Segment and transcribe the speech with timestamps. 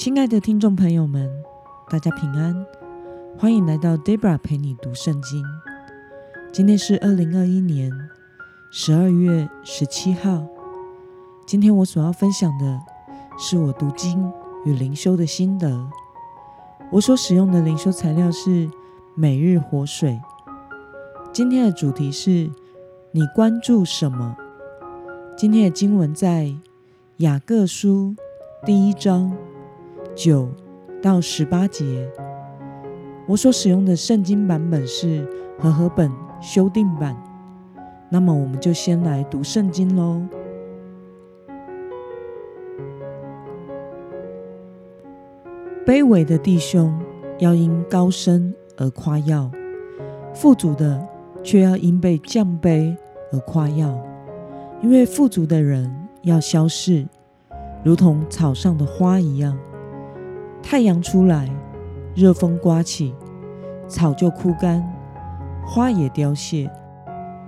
[0.00, 1.30] 亲爱的听众朋友们，
[1.90, 2.56] 大家平安，
[3.36, 5.44] 欢迎来到 Debra 陪你读圣经。
[6.50, 7.92] 今天是二零二一年
[8.70, 10.46] 十二月十七号。
[11.46, 12.80] 今天我所要分享的
[13.36, 14.32] 是我读经
[14.64, 15.86] 与灵修的心得。
[16.90, 18.70] 我所使用的灵修材料是
[19.14, 20.18] 每日活水。
[21.30, 22.50] 今天的主题是
[23.10, 24.34] 你关注什么？
[25.36, 26.54] 今天的经文在
[27.18, 28.16] 雅各书
[28.64, 29.36] 第一章
[30.22, 30.46] 九
[31.00, 32.06] 到十八节。
[33.26, 35.26] 我所使用的圣经版本是
[35.58, 37.16] 和合本修订版。
[38.10, 40.20] 那么，我们就先来读圣经喽。
[45.86, 46.94] 卑微的弟兄
[47.38, 49.50] 要因高升而夸耀，
[50.34, 51.02] 富足的
[51.42, 52.94] 却要因被降卑
[53.32, 53.98] 而夸耀。
[54.82, 55.90] 因为富足的人
[56.24, 57.06] 要消逝，
[57.82, 59.58] 如同草上的花一样。
[60.70, 61.50] 太阳出来，
[62.14, 63.12] 热风刮起，
[63.88, 64.80] 草就枯干，
[65.66, 66.70] 花也凋谢，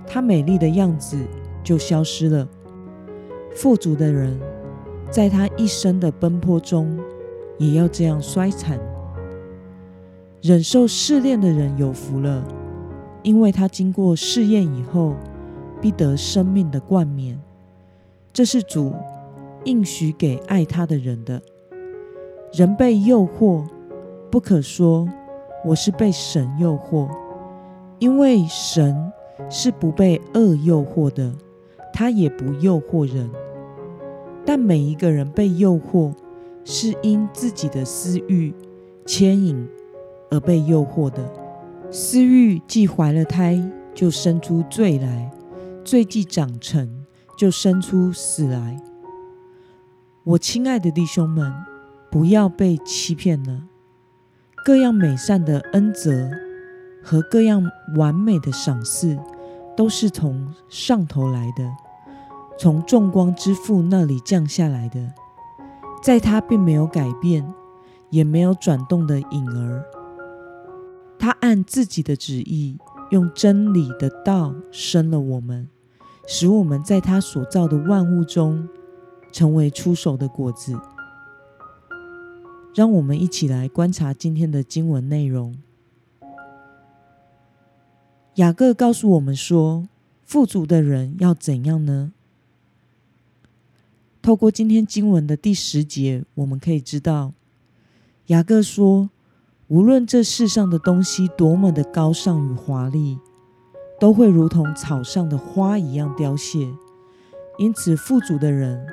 [0.05, 1.17] 它美丽的样子
[1.63, 2.45] 就消失了。
[3.55, 4.37] 富足的人，
[5.09, 6.99] 在他一生的奔波中，
[7.57, 8.77] 也要这样衰残。
[10.41, 12.45] 忍受试炼的人有福了，
[13.21, 15.15] 因为他经过试验以后，
[15.79, 17.41] 必得生命的冠冕。
[18.33, 18.93] 这是主
[19.63, 21.41] 应许给爱他的人的。
[22.53, 23.65] 人被诱惑，
[24.29, 25.09] 不可说
[25.65, 27.09] 我是被神诱惑，
[27.97, 29.11] 因为神
[29.49, 31.33] 是不被恶诱惑的，
[31.91, 33.27] 他也不诱惑人。
[34.45, 36.13] 但每一个人被诱惑，
[36.63, 38.53] 是因自己的私欲
[39.03, 39.67] 牵引
[40.29, 41.27] 而被诱惑的。
[41.89, 43.59] 私欲既怀了胎，
[43.95, 45.27] 就生出罪来；
[45.83, 47.03] 罪既长成，
[47.35, 48.79] 就生出死来。
[50.23, 51.51] 我亲爱的弟兄们，
[52.13, 53.63] 不要被欺骗了。
[54.63, 56.29] 各样美善的恩泽
[57.01, 57.67] 和各样
[57.97, 59.17] 完美的赏赐，
[59.75, 61.67] 都是从上头来的，
[62.55, 65.11] 从众光之父那里降下来的。
[66.03, 67.51] 在他并没有改变，
[68.11, 69.83] 也没有转动的影儿。
[71.17, 72.77] 他按自己的旨意，
[73.09, 75.67] 用真理的道生了我们，
[76.27, 78.69] 使我们在他所造的万物中，
[79.31, 80.79] 成为出手的果子。
[82.75, 85.55] 让我们一起来观察今天的经文内容。
[88.35, 89.87] 雅各告诉我们说，
[90.23, 92.11] 富足的人要怎样呢？
[94.23, 97.33] 透过今天经文的第十节，我们可以知道，
[98.27, 99.11] 雅各说，
[99.67, 103.19] 无论这世上的东西多么的高尚与华丽，
[103.99, 106.73] 都会如同草上的花一样凋谢。
[107.59, 108.83] 因此，富足的人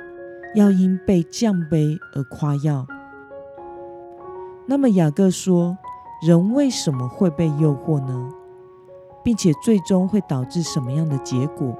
[0.53, 2.85] 要因被降卑而夸耀。
[4.65, 5.77] 那么，雅各说，
[6.25, 8.29] 人为什么会被诱惑呢？
[9.23, 11.75] 并且最终会导致什么样的结果？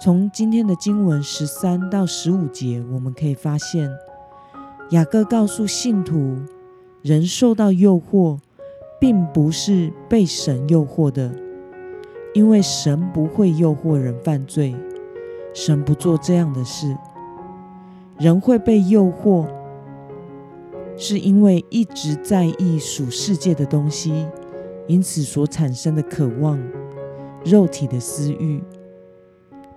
[0.00, 3.90] 从今天的经文十三到十五节，我们可以发现，
[4.90, 6.38] 雅各告诉信徒，
[7.02, 8.38] 人受到诱惑，
[8.98, 11.30] 并不是被神诱惑的，
[12.32, 14.74] 因为神不会诱惑人犯罪，
[15.52, 16.96] 神不做这样的事。
[18.18, 19.46] 人会被诱惑，
[20.96, 24.26] 是因为一直在意属世界的东西，
[24.86, 26.58] 因此所产生的渴望，
[27.44, 28.62] 肉体的私欲。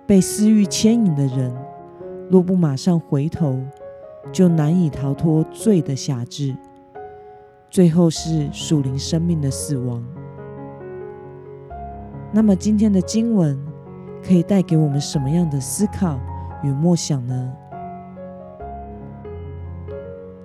[0.06, 1.50] 被私欲牵引的人，
[2.28, 3.58] 若不马上回头，
[4.30, 6.54] 就难以逃脱罪的辖制，
[7.70, 10.04] 最后是属灵生命的死亡。
[12.30, 13.58] 那么，今天的经文
[14.22, 16.20] 可以带给我们什么样的思考
[16.62, 17.52] 与默想呢？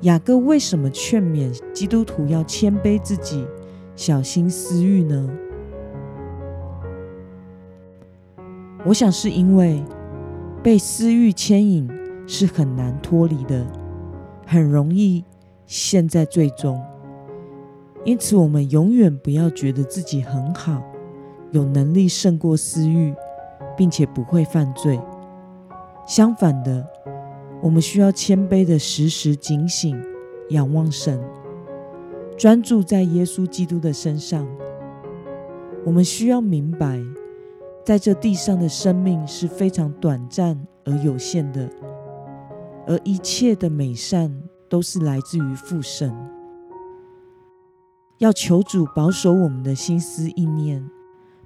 [0.01, 3.45] 雅各为什么劝勉基督徒要谦卑自己，
[3.95, 5.29] 小心私欲呢？
[8.85, 9.83] 我想是因为
[10.63, 11.89] 被私欲牵引
[12.25, 13.67] 是很难脱离的，
[14.47, 15.25] 很容易
[15.65, 16.81] 陷在罪中。
[18.05, 20.81] 因此，我们永远不要觉得自己很好，
[21.51, 23.13] 有能力胜过私欲，
[23.75, 24.97] 并且不会犯罪。
[26.07, 26.87] 相反的，
[27.61, 30.01] 我们需要谦卑的时时警醒，
[30.49, 31.21] 仰望神，
[32.37, 34.47] 专注在耶稣基督的身上。
[35.85, 36.99] 我们需要明白。
[37.85, 41.67] 在这地上的生命是非常短暂而有限的，
[42.85, 46.13] 而一切的美善都是来自于父神。
[48.19, 50.87] 要求主保守我们的心思意念，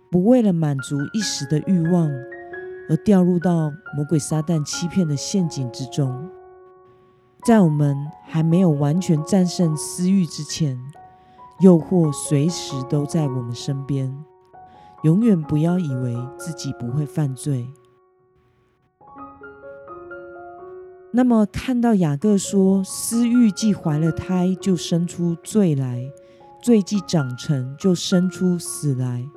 [0.10, 2.12] 不为了满足一时的欲望
[2.90, 6.30] 而掉入到魔鬼撒旦欺骗的陷阱之中。
[7.46, 10.80] 在我们还没有完全战胜私欲之前，
[11.60, 14.16] 诱惑随时都在我们身边。
[15.04, 17.68] 永远不要以为自己不会犯罪。
[21.12, 26.10] 那么，看到雅各说：“私欲既怀了胎，就生出罪来；
[26.62, 29.28] 罪既长成，就生出死来。”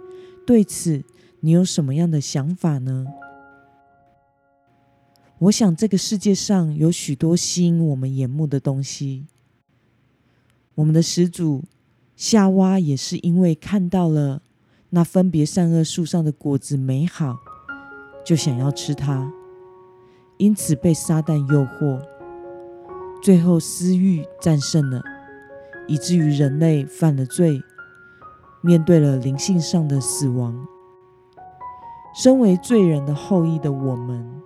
[0.46, 1.04] 对此，
[1.40, 3.04] 你有什么样的想法呢？
[5.38, 9.26] 我想，这个世界上有许多吸引我们眼目的东西。
[10.76, 11.64] 我们的始祖
[12.16, 14.40] 夏娃也是因为看到了
[14.88, 17.36] 那分别善恶树上的果子美好，
[18.24, 19.30] 就想要吃它，
[20.38, 22.00] 因此被撒旦诱惑，
[23.22, 25.02] 最后私欲战胜了，
[25.86, 27.60] 以至于人类犯了罪，
[28.62, 30.66] 面对了灵性上的死亡。
[32.14, 34.40] 身为罪人的后裔的我们，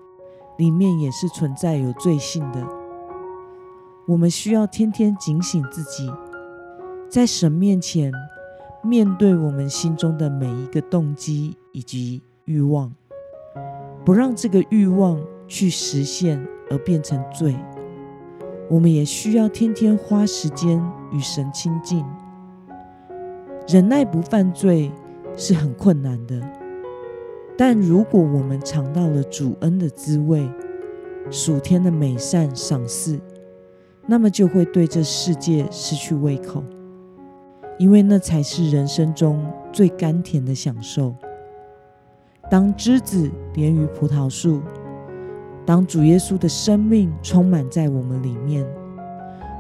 [0.61, 2.63] 里面也是存在有罪性的，
[4.07, 6.13] 我们需要天天警醒自己，
[7.09, 8.13] 在神面前
[8.83, 12.93] 面对我们心中的每一个动机以及欲望，
[14.05, 15.19] 不让这个欲望
[15.49, 17.57] 去实现而变成罪。
[18.69, 20.79] 我们也需要天天花时间
[21.11, 22.05] 与神亲近，
[23.67, 24.93] 忍耐不犯罪
[25.39, 26.39] 是很困难的。
[27.61, 30.49] 但如果我们尝到了主恩的滋味，
[31.31, 33.21] 属天的美善赏赐，
[34.07, 36.65] 那么就会对这世界失去胃口，
[37.79, 41.15] 因为那才是人生中最甘甜的享受。
[42.51, 44.63] 当枝子连于葡萄树，
[45.67, 48.67] 当主耶稣的生命充满在我们里面，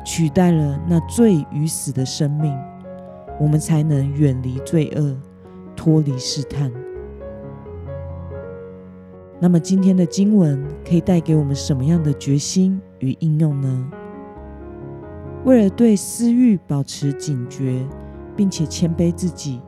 [0.06, 2.56] 取代了那罪与死的生命，
[3.38, 5.14] 我们才能远离罪恶，
[5.76, 6.72] 脱离试探。
[9.42, 13.90] 那么今天的经文可以带给我们什么样的决心与应用呢？
[15.46, 17.82] 为了对私欲保持警觉，
[18.36, 19.58] 并且谦卑自己，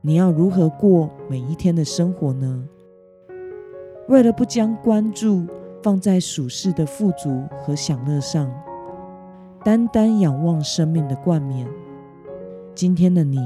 [0.00, 2.64] 你要如何过每一天的生活呢？
[4.08, 5.46] 为了不将关注
[5.80, 8.50] 放在属世的富足和享乐上，
[9.62, 11.68] 单单仰望生命的冠冕，
[12.74, 13.38] 今天的你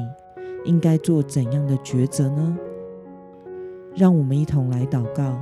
[0.65, 2.57] 应该做怎样的抉择呢？
[3.94, 5.37] 让我们一同来祷告。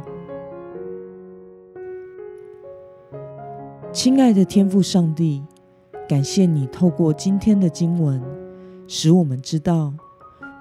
[3.93, 5.45] 亲爱的天父上帝，
[6.09, 8.23] 感谢你透过今天的经文，
[8.87, 9.93] 使我们知道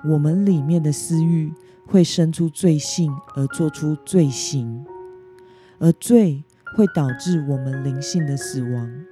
[0.03, 1.53] 我们里面的私欲
[1.86, 4.86] 会生出罪性而做出罪行，
[5.77, 6.44] 而罪
[6.75, 9.06] 会导致我们灵性的死亡。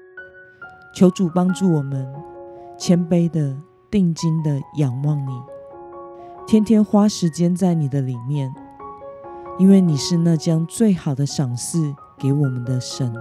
[0.95, 2.07] 求主帮助我们
[2.75, 3.56] 谦卑的、
[3.91, 5.31] 定睛的仰望你，
[6.47, 8.51] 天天花时间在你的里面。
[9.59, 13.12] 因为你是那将最好的赏赐给我们的神，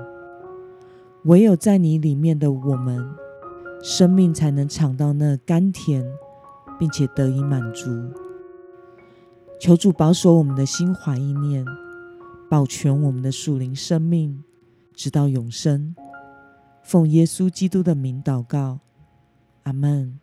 [1.25, 3.09] 唯有在你里面的我们，
[3.83, 6.05] 生命才能尝到那甘甜，
[6.79, 7.89] 并且得以满足。
[9.59, 11.65] 求主保守我们的心怀意念，
[12.51, 14.45] 保全我们的属灵生命，
[14.93, 15.97] 直到永生。
[16.83, 18.81] 奉耶稣基督的名祷告，
[19.63, 20.21] 阿门。